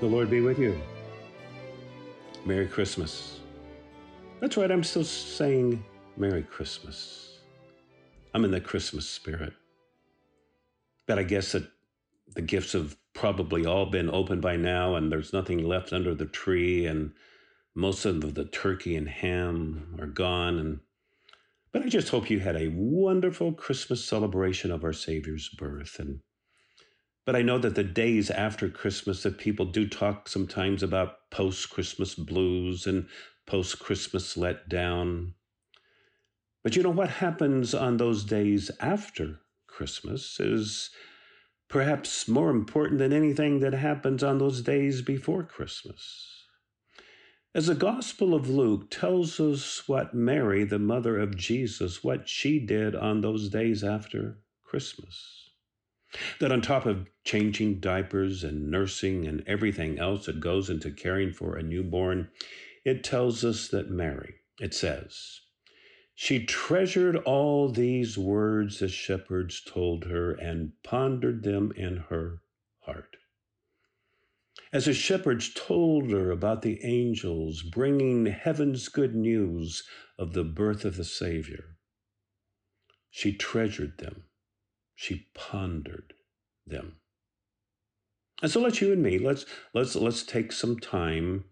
[0.00, 0.80] The Lord be with you.
[2.46, 3.40] Merry Christmas.
[4.40, 5.84] That's right, I'm still saying
[6.16, 7.40] Merry Christmas.
[8.32, 9.52] I'm in the Christmas spirit.
[11.06, 11.70] But I guess that
[12.34, 16.24] the gifts have probably all been opened by now, and there's nothing left under the
[16.24, 17.12] tree, and
[17.74, 20.58] most of the turkey and ham are gone.
[20.58, 20.80] And
[21.72, 25.98] but I just hope you had a wonderful Christmas celebration of our Savior's birth.
[25.98, 26.20] And
[27.30, 32.16] but I know that the days after Christmas that people do talk sometimes about post-Christmas
[32.16, 33.06] blues and
[33.46, 35.34] post-Christmas letdown.
[36.64, 40.90] But you know what happens on those days after Christmas is
[41.68, 46.46] perhaps more important than anything that happens on those days before Christmas.
[47.54, 52.58] As the Gospel of Luke tells us what Mary, the mother of Jesus, what she
[52.58, 55.49] did on those days after Christmas.
[56.40, 61.32] That on top of changing diapers and nursing and everything else that goes into caring
[61.32, 62.30] for a newborn,
[62.84, 65.40] it tells us that Mary, it says,
[66.14, 72.42] she treasured all these words the shepherds told her and pondered them in her
[72.80, 73.16] heart.
[74.72, 79.84] As the shepherds told her about the angels bringing heaven's good news
[80.18, 81.76] of the birth of the Savior,
[83.10, 84.24] she treasured them
[85.00, 86.12] she pondered
[86.66, 86.96] them.
[88.42, 91.46] And so let's you and me, let's let's let's take some time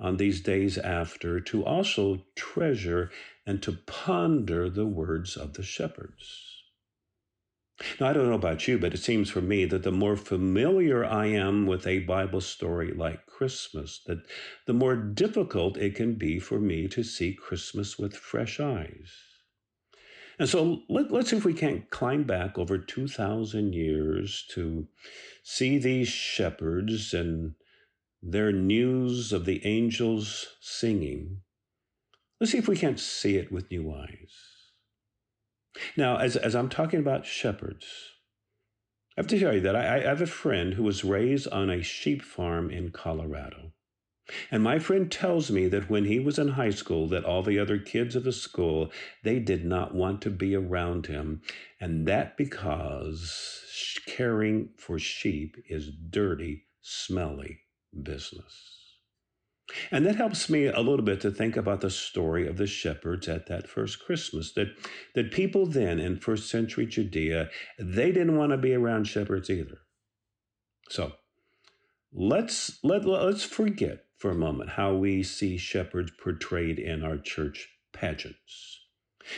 [0.00, 3.12] on these days after to also treasure
[3.46, 6.64] and to ponder the words of the shepherds.
[8.00, 11.04] Now, I don't know about you, but it seems for me that the more familiar
[11.04, 14.26] I am with a Bible story like Christmas, that
[14.66, 19.27] the more difficult it can be for me to see Christmas with fresh eyes.
[20.38, 24.86] And so let, us see if we can't climb back over 2,000 years to
[25.42, 27.54] see these shepherds and
[28.22, 31.40] their news of the angels singing.
[32.40, 34.32] Let's see if we can't see it with new eyes.
[35.96, 37.86] Now, as, as I'm talking about shepherds,
[39.16, 41.70] I have to tell you that I, I have a friend who was raised on
[41.70, 43.72] a sheep farm in Colorado.
[44.50, 47.58] And my friend tells me that when he was in high school that all the
[47.58, 48.90] other kids of the school
[49.22, 51.42] they did not want to be around him
[51.80, 53.62] and that because
[54.06, 57.60] caring for sheep is dirty, smelly
[58.02, 58.78] business.
[59.90, 63.28] And that helps me a little bit to think about the story of the shepherds
[63.28, 64.52] at that first Christmas.
[64.52, 64.68] That,
[65.14, 69.78] that people then in first century Judea, they didn't want to be around shepherds either.
[70.88, 71.12] So
[72.12, 77.68] let's let, let's forget for a moment how we see shepherds portrayed in our church
[77.92, 78.80] pageants.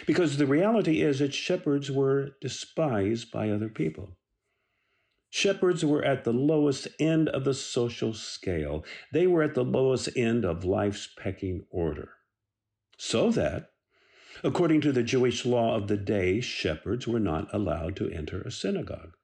[0.06, 4.16] Because the reality is that shepherds were despised by other people.
[5.28, 8.84] Shepherds were at the lowest end of the social scale.
[9.12, 12.10] They were at the lowest end of life's pecking order.
[12.96, 13.70] So that,
[14.42, 18.50] according to the Jewish law of the day, shepherds were not allowed to enter a
[18.50, 19.14] synagogue.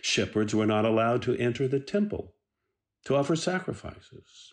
[0.00, 2.34] Shepherds were not allowed to enter the temple
[3.04, 4.52] to offer sacrifices.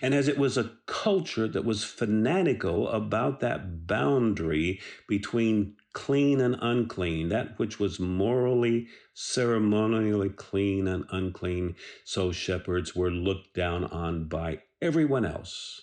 [0.00, 6.56] And as it was a culture that was fanatical about that boundary between clean and
[6.60, 14.28] unclean, that which was morally, ceremonially clean and unclean, so shepherds were looked down on
[14.28, 15.80] by everyone else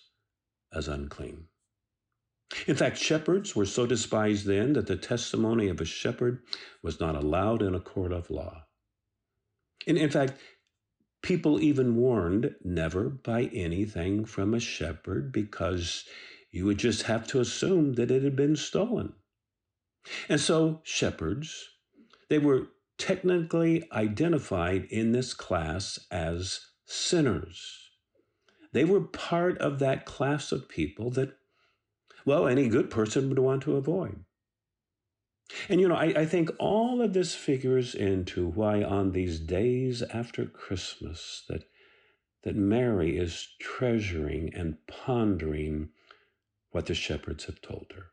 [0.72, 1.48] as unclean.
[2.68, 6.44] In fact, shepherds were so despised then that the testimony of a shepherd
[6.82, 8.64] was not allowed in a court of law.
[9.88, 10.34] And in fact,
[11.23, 16.03] People even warned never buy anything from a shepherd because
[16.51, 19.13] you would just have to assume that it had been stolen.
[20.28, 21.69] And so, shepherds,
[22.29, 22.67] they were
[22.97, 27.90] technically identified in this class as sinners.
[28.73, 31.38] They were part of that class of people that,
[32.25, 34.25] well, any good person would want to avoid.
[35.70, 40.02] And you know, I, I think all of this figures into why on these days
[40.02, 41.66] after Christmas that
[42.44, 45.90] that Mary is treasuring and pondering
[46.72, 48.08] what the shepherds have told her.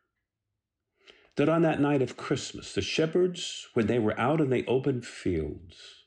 [1.37, 5.02] That on that night of Christmas, the shepherds, when they were out in the open
[5.02, 6.04] fields,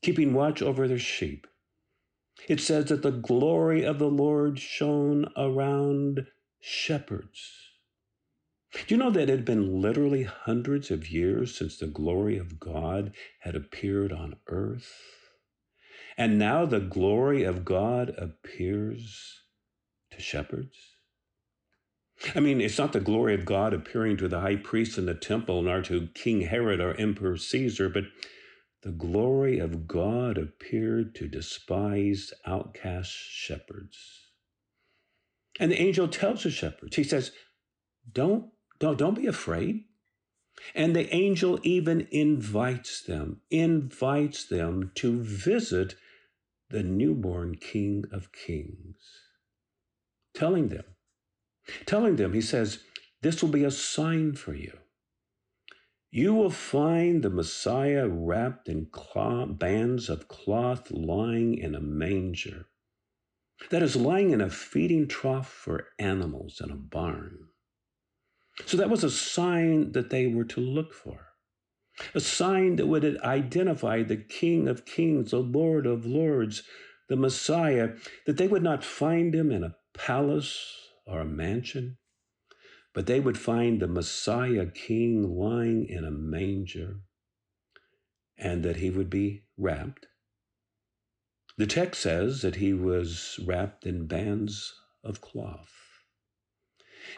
[0.00, 1.46] keeping watch over their sheep,
[2.48, 6.26] it says that the glory of the Lord shone around
[6.60, 7.69] shepherds
[8.90, 13.12] you know that it had been literally hundreds of years since the glory of God
[13.40, 14.92] had appeared on earth?
[16.16, 19.42] And now the glory of God appears
[20.10, 20.76] to shepherds?
[22.34, 25.14] I mean, it's not the glory of God appearing to the high priest in the
[25.14, 28.04] temple nor to King Herod or Emperor Caesar, but
[28.82, 34.30] the glory of God appeared to despised outcast shepherds.
[35.58, 37.32] And the angel tells the shepherds, he says,
[38.10, 38.50] Don't,
[38.80, 39.84] don't, don't be afraid.
[40.74, 45.94] And the angel even invites them, invites them to visit
[46.70, 48.98] the newborn King of Kings,
[50.34, 50.84] telling them,
[51.86, 52.80] telling them, he says,
[53.22, 54.78] this will be a sign for you.
[56.10, 62.66] You will find the Messiah wrapped in cloth, bands of cloth lying in a manger.
[63.70, 67.49] That is, lying in a feeding trough for animals in a barn.
[68.66, 71.28] So that was a sign that they were to look for.
[72.14, 76.62] A sign that would identify the King of Kings, the Lord of Lords,
[77.08, 77.94] the Messiah,
[78.26, 81.98] that they would not find him in a palace or a mansion,
[82.94, 87.00] but they would find the Messiah King lying in a manger
[88.38, 90.06] and that he would be wrapped.
[91.58, 94.72] The text says that he was wrapped in bands
[95.04, 95.89] of cloth.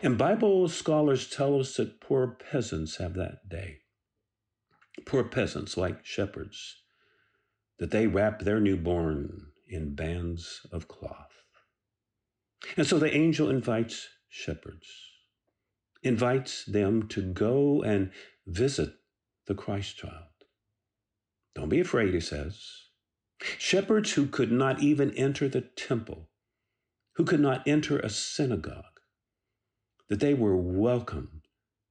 [0.00, 3.78] And Bible scholars tell us that poor peasants have that day.
[5.04, 6.82] Poor peasants, like shepherds,
[7.78, 11.32] that they wrap their newborn in bands of cloth.
[12.76, 14.86] And so the angel invites shepherds
[16.02, 18.10] invites them to go and
[18.46, 18.94] visit
[19.46, 20.26] the Christ child.
[21.54, 22.60] Don't be afraid, he says.
[23.58, 26.28] Shepherds who could not even enter the temple,
[27.16, 28.91] who could not enter a synagogue,
[30.12, 31.40] that they were welcomed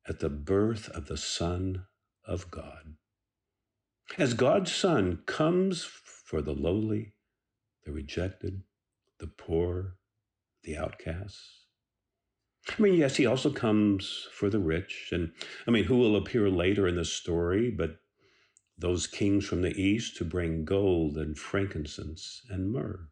[0.08, 1.88] at the birth of the Son
[2.24, 2.94] of God.
[4.16, 7.16] As God's Son comes for the lowly,
[7.84, 8.62] the rejected,
[9.18, 9.96] the poor,
[10.64, 11.66] the outcasts,
[12.70, 15.10] I mean, yes, he also comes for the rich.
[15.12, 15.32] And
[15.68, 18.02] I mean, who will appear later in the story but
[18.78, 23.10] those kings from the east who bring gold and frankincense and myrrh?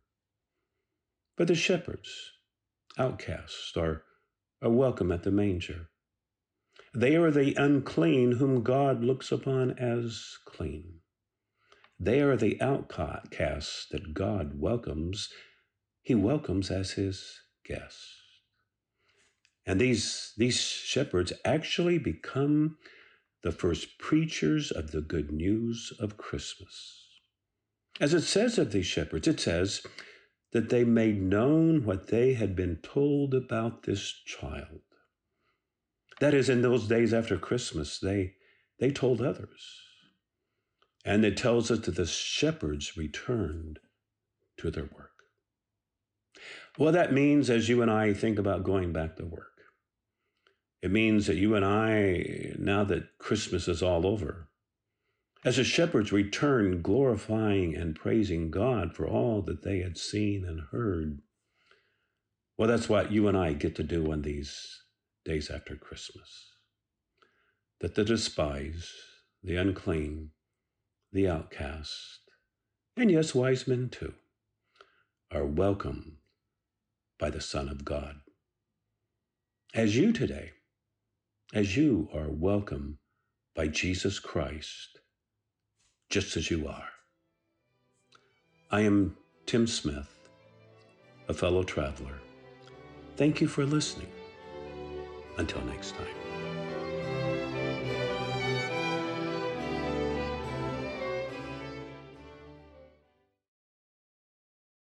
[1.36, 2.12] But the shepherds,
[3.00, 4.04] outcasts, are,
[4.62, 5.90] are welcome at the manger.
[6.94, 11.00] They are the unclean whom God looks upon as clean.
[12.00, 15.30] They are the outcasts that God welcomes.
[16.02, 18.16] He welcomes as his guests.
[19.66, 22.78] And these, these shepherds actually become
[23.44, 27.06] the first preachers of the good news of Christmas.
[28.02, 29.82] As it says of these shepherds, it says
[30.51, 34.81] that they made known what they had been told about this child.
[36.19, 38.34] That is, in those days after Christmas, they,
[38.80, 39.81] they told others.
[41.06, 43.80] And it tells us that the shepherds returned
[44.57, 45.12] to their work.
[46.78, 49.46] Well, that means as you and I think about going back to work,
[50.81, 54.49] it means that you and I, now that Christmas is all over,
[55.45, 60.62] as the shepherds returned, glorifying and praising God for all that they had seen and
[60.71, 61.21] heard,
[62.57, 64.81] well, that's what you and I get to do on these
[65.24, 66.50] days after Christmas.
[67.80, 68.91] That the despised,
[69.41, 70.31] the unclean,
[71.13, 72.19] the outcast,
[72.97, 74.13] and yes, wise men too,
[75.31, 76.18] are welcomed
[77.18, 78.15] by the Son of God.
[79.74, 80.51] As you today,
[81.53, 83.00] as you are welcome
[83.56, 85.00] by Jesus Christ,
[86.10, 86.90] just as you are.
[88.72, 90.30] I am Tim Smith,
[91.28, 92.20] a fellow traveler.
[93.16, 94.10] Thank you for listening.
[95.38, 96.28] Until next time.